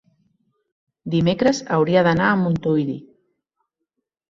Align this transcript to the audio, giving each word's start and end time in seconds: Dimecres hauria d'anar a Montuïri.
Dimecres 1.15 1.61
hauria 1.77 2.05
d'anar 2.09 2.31
a 2.31 2.41
Montuïri. 2.47 2.99